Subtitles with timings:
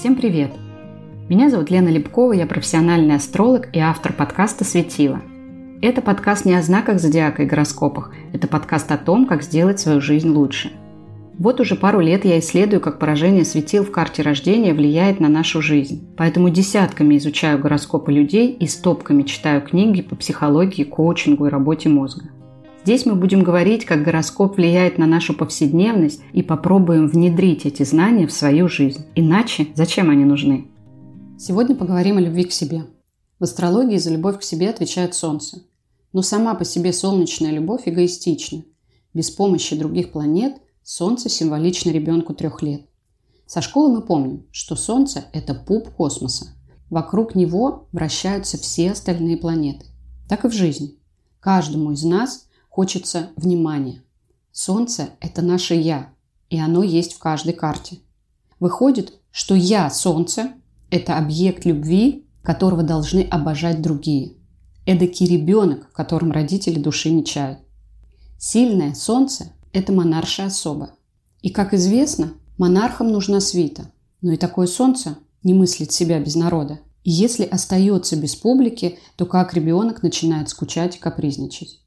[0.00, 0.52] Всем привет!
[1.28, 5.20] Меня зовут Лена Лепкова, я профессиональный астролог и автор подкаста «Светило».
[5.82, 10.00] Это подкаст не о знаках зодиака и гороскопах, это подкаст о том, как сделать свою
[10.00, 10.72] жизнь лучше.
[11.38, 15.60] Вот уже пару лет я исследую, как поражение светил в карте рождения влияет на нашу
[15.60, 16.08] жизнь.
[16.16, 22.30] Поэтому десятками изучаю гороскопы людей и стопками читаю книги по психологии, коучингу и работе мозга.
[22.82, 28.26] Здесь мы будем говорить, как гороскоп влияет на нашу повседневность и попробуем внедрить эти знания
[28.26, 29.04] в свою жизнь.
[29.14, 30.66] Иначе зачем они нужны?
[31.38, 32.86] Сегодня поговорим о любви к себе.
[33.38, 35.62] В астрологии за любовь к себе отвечает Солнце.
[36.14, 38.64] Но сама по себе солнечная любовь эгоистична.
[39.12, 42.86] Без помощи других планет Солнце символично ребенку трех лет.
[43.44, 46.54] Со школы мы помним, что Солнце– это пуп космоса.
[46.88, 49.84] Вокруг него вращаются все остальные планеты.
[50.28, 50.96] Так и в жизни.
[51.40, 54.02] Каждому из нас хочется внимания.
[54.52, 56.14] Солнце– это наше «я»,
[56.48, 57.98] и оно есть в каждой карте.
[58.58, 60.52] Выходит, что «я»– Солнце–
[60.90, 64.36] это объект любви, которого должны обожать другие.
[64.86, 67.58] Эдакий ребенок, в котором родители души не чают.
[68.38, 70.90] Сильное Солнце– это монаршая особа.
[71.42, 73.90] И, как известно, монархам нужна свита.
[74.22, 76.80] Но и такое Солнце не мыслит себя без народа.
[77.04, 81.80] И если остается без публики, то как ребенок начинает скучать и капризничать.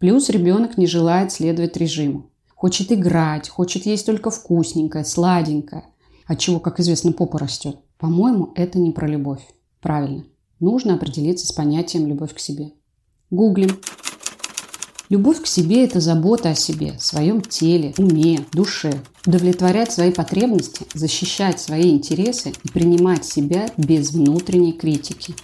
[0.00, 2.30] Плюс ребенок не желает следовать режиму.
[2.56, 5.84] Хочет играть, хочет есть только вкусненькое, сладенькое.
[6.26, 7.76] От чего, как известно, попа растет.
[7.98, 9.46] По-моему, это не про любовь.
[9.82, 10.24] Правильно.
[10.58, 12.72] Нужно определиться с понятием «любовь к себе».
[13.30, 13.78] Гуглим.
[15.10, 19.02] Любовь к себе– это забота о себе, своем теле, уме, душе.
[19.26, 25.34] Удовлетворять свои потребности, защищать свои интересы и принимать себя без внутренней критики.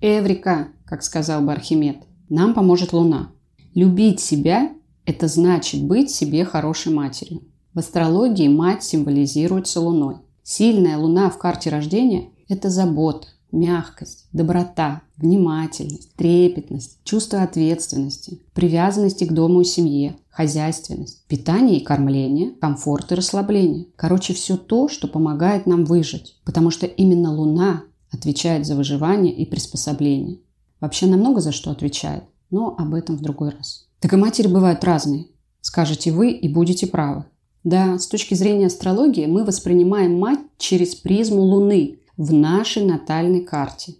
[0.00, 1.96] Эврика, как сказал бы Архимед,
[2.28, 3.32] нам поможет Луна.
[3.74, 4.72] Любить себя–
[5.04, 7.42] это значит быть себе хорошей матерью.
[7.72, 10.16] В астрологии мать символизируется Луной.
[10.42, 19.32] Сильная Луна в карте рождения– это забота, мягкость, доброта, внимательность, трепетность, чувство ответственности, привязанности к
[19.32, 23.86] дому и семье, хозяйственность, питание и кормление, комфорт и расслабление.
[23.94, 29.46] Короче, все то, что помогает нам выжить, потому что именно Луна отвечает за выживание и
[29.46, 30.40] приспособление.
[30.80, 33.88] Вообще намного за что отвечает но об этом в другой раз.
[34.00, 35.26] Так и матери бывают разные.
[35.60, 37.24] Скажете вы и будете правы.
[37.64, 43.96] Да, с точки зрения астрологии мы воспринимаем мать через призму Луны в нашей натальной карте.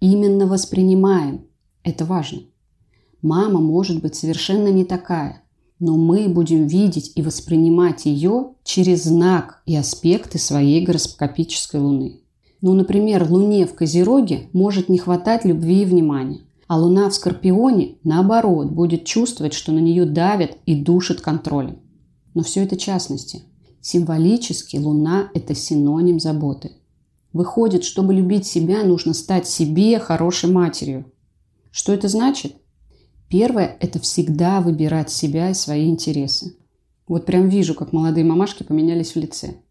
[0.00, 1.46] Именно воспринимаем.
[1.82, 2.42] Это важно.
[3.22, 5.42] Мама может быть совершенно не такая,
[5.80, 12.20] но мы будем видеть и воспринимать ее через знак и аспекты своей гороскопической Луны.
[12.60, 16.40] Ну, например, Луне в Козероге может не хватать любви и внимания.
[16.68, 21.80] А Луна в Скорпионе, наоборот, будет чувствовать, что на нее давят и душат контролем.
[22.34, 23.42] Но все это частности.
[23.80, 26.72] Символически Луна– это синоним заботы.
[27.32, 31.10] Выходит, чтобы любить себя, нужно стать себе хорошей матерью.
[31.70, 32.54] Что это значит?
[33.30, 36.58] Первое– это всегда выбирать себя и свои интересы.
[37.06, 39.62] Вот прям вижу, как молодые мамашки поменялись в лице.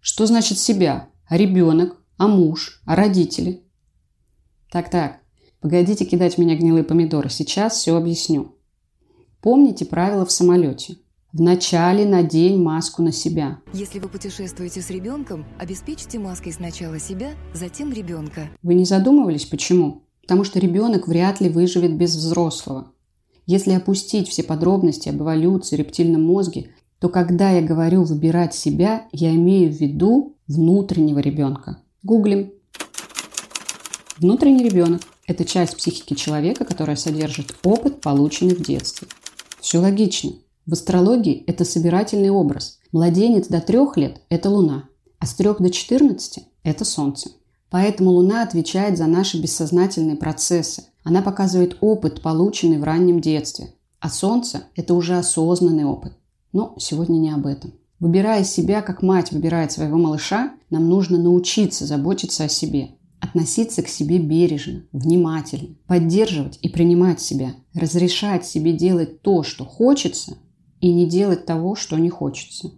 [0.00, 1.10] Что значит себя?
[1.26, 2.02] А ребенок?
[2.16, 2.80] А муж?
[2.86, 3.62] А родители?
[4.70, 5.20] Так-так,
[5.60, 7.28] Погодите кидать меня гнилые помидоры.
[7.28, 8.54] Сейчас все объясню.
[9.42, 10.96] Помните правила в самолете.
[11.32, 13.60] Вначале надень маску на себя.
[13.72, 18.48] Если вы путешествуете с ребенком, обеспечьте маской сначала себя, затем ребенка.
[18.62, 20.02] Вы не задумывались, почему?
[20.22, 22.92] Потому что ребенок вряд ли выживет без взрослого.
[23.46, 29.30] Если опустить все подробности об эволюции, рептильном мозге, то когда я говорю «выбирать себя», я
[29.34, 31.82] имею в виду внутреннего ребенка.
[32.02, 32.50] Гуглим.
[34.18, 39.06] Внутренний ребенок это часть психики человека, которая содержит опыт, полученный в детстве.
[39.60, 40.32] Все логично.
[40.66, 42.80] В астрологии это собирательный образ.
[42.90, 44.88] Младенец до трех лет– это Луна,
[45.20, 47.30] а с трех до 14– это Солнце.
[47.70, 50.86] Поэтому Луна отвечает за наши бессознательные процессы.
[51.04, 53.74] Она показывает опыт, полученный в раннем детстве.
[54.00, 56.12] А Солнце– это уже осознанный опыт.
[56.52, 57.74] Но сегодня не об этом.
[58.00, 62.90] Выбирая себя, как мать выбирает своего малыша, нам нужно научиться заботиться о себе–
[63.20, 70.38] Относиться к себе бережно, внимательно, поддерживать и принимать себя, разрешать себе делать то, что хочется,
[70.80, 72.72] и не делать того, что не хочется.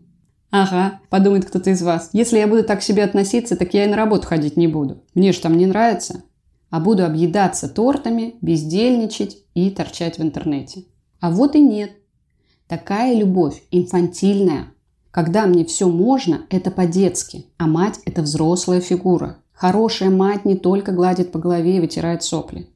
[0.50, 2.10] Ага, подумает кто-то из вас.
[2.12, 5.02] Если я буду так к себе относиться, так я и на работу ходить не буду.
[5.14, 6.24] Мне же там не нравится.
[6.68, 10.84] А буду объедаться тортами, бездельничать и торчать в интернете.
[11.20, 11.92] А вот и нет.
[12.66, 14.72] Такая любовь инфантильная.
[15.10, 19.41] Когда мне все можно, это по-детски, а мать– это взрослая фигура.
[19.62, 22.68] Хорошая мать не только гладит по голове и вытирает сопли.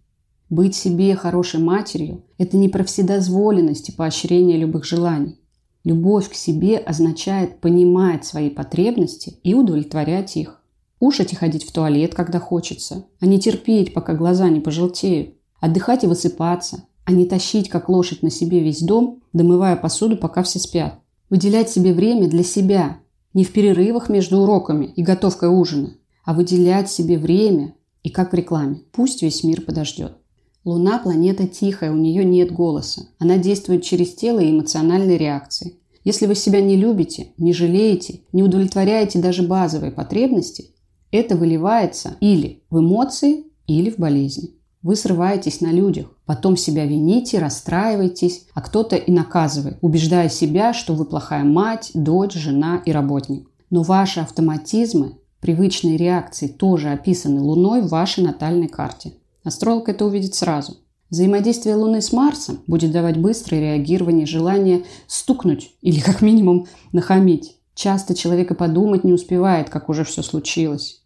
[0.50, 5.40] Быть себе хорошей матерью– это не про вседозволенность и поощрение любых желаний.
[5.82, 10.62] Любовь к себе означает понимать свои потребности и удовлетворять их.
[11.00, 15.34] Кушать и ходить в туалет, когда хочется, а не терпеть, пока глаза не пожелтеют.
[15.60, 20.44] Отдыхать и высыпаться, а не тащить, как лошадь, на себе весь дом, домывая посуду, пока
[20.44, 21.00] все спят.
[21.30, 22.98] Выделять себе время для себя,
[23.34, 25.96] не в перерывах между уроками и готовкой ужина,
[26.26, 28.82] а выделять себе время и как в рекламе.
[28.92, 30.18] Пусть весь мир подождет.
[30.64, 33.06] Луна– планета тихая, у нее нет голоса.
[33.18, 35.76] Она действует через тело и эмоциональные реакции.
[36.04, 40.72] Если вы себя не любите, не жалеете, не удовлетворяете даже базовые потребности,
[41.12, 44.50] это выливается или в эмоции, или в болезни.
[44.82, 50.94] Вы срываетесь на людях, потом себя вините, расстраиваетесь, а кто-то и наказывает, убеждая себя, что
[50.94, 53.48] вы плохая мать, дочь, жена и работник.
[53.70, 59.12] Но ваши автоматизмы, привычные реакции тоже описаны Луной в вашей натальной карте.
[59.44, 60.78] Астролог это увидит сразу.
[61.08, 67.56] Взаимодействие Луны с Марсом будет давать быстрое реагирование, желание стукнуть или как минимум нахамить.
[67.74, 71.02] Часто человек и подумать не успевает, как уже все случилось.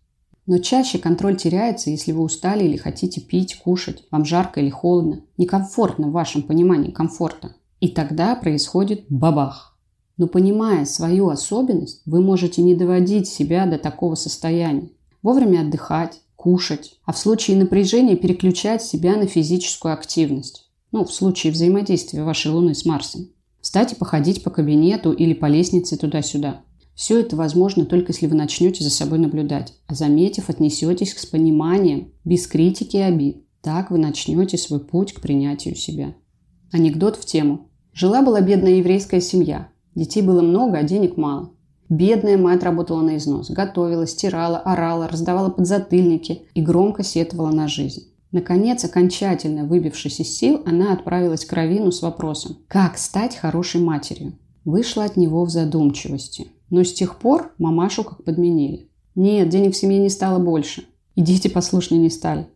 [0.46, 5.20] Но чаще контроль теряется, если вы устали или хотите пить, кушать, вам жарко или холодно.
[5.36, 7.54] Некомфортно в вашем понимании комфорта.
[7.80, 9.78] И тогда происходит бабах.
[10.20, 14.90] Но понимая свою особенность, вы можете не доводить себя до такого состояния.
[15.22, 20.68] Вовремя отдыхать, кушать, а в случае напряжения переключать себя на физическую активность.
[20.92, 23.30] Ну, в случае взаимодействия вашей Луны с Марсом.
[23.62, 26.64] Встать и походить по кабинету или по лестнице туда-сюда.
[26.94, 32.12] Все это возможно только если вы начнете за собой наблюдать, а заметив, отнесетесь с пониманием,
[32.26, 33.42] без критики и обид.
[33.62, 36.14] Так вы начнете свой путь к принятию себя.
[36.72, 37.70] Анекдот в тему.
[37.94, 39.70] Жила-была бедная еврейская семья.
[39.94, 41.50] Детей было много, а денег мало.
[41.88, 48.10] Бедная мать работала на износ, готовила, стирала, орала, раздавала подзатыльники и громко сетовала на жизнь.
[48.32, 54.34] Наконец, окончательно выбившись из сил, она отправилась к Равину с вопросом «Как стать хорошей матерью?»
[54.64, 56.48] Вышла от него в задумчивости.
[56.68, 58.88] Но с тех пор мамашу как подменили.
[59.16, 60.84] Нет, денег в семье не стало больше.
[61.16, 62.46] И дети послушнее не стали.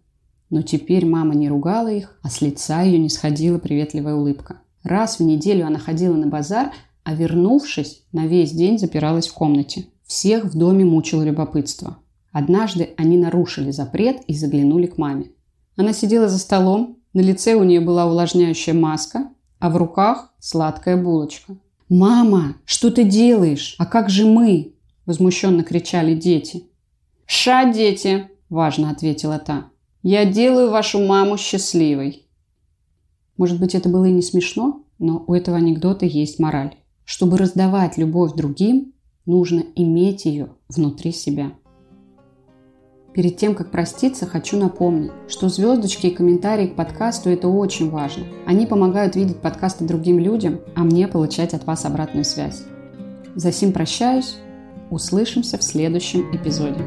[0.50, 4.60] Но теперь мама не ругала их, а с лица ее не сходила приветливая улыбка.
[4.84, 6.72] Раз в неделю она ходила на базар,
[7.04, 9.86] а вернувшись, на весь день запиралась в комнате.
[10.06, 11.98] Всех в доме мучило любопытство.
[12.32, 15.30] Однажды они нарушили запрет и заглянули к маме.
[15.76, 19.28] Она сидела за столом, на лице у нее была увлажняющая маска,
[19.60, 21.56] а в руках сладкая булочка.
[21.88, 23.76] «Мама, что ты делаешь?
[23.78, 24.74] А как же мы?»–
[25.06, 26.64] возмущенно кричали дети.
[27.26, 29.68] «Ша, дети!»– важно ответила та.
[30.02, 32.26] «Я делаю вашу маму счастливой».
[33.36, 36.76] Может быть, это было и не смешно, но у этого анекдота есть мораль.
[37.04, 38.94] Чтобы раздавать любовь другим,
[39.26, 41.52] нужно иметь ее внутри себя.
[43.14, 48.24] Перед тем, как проститься, хочу напомнить, что звездочки и комментарии к подкасту– это очень важно.
[48.44, 52.64] Они помогают видеть подкасты другим людям, а мне получать от вас обратную связь.
[53.36, 54.36] За сим прощаюсь.
[54.90, 56.84] Услышимся в следующем эпизоде.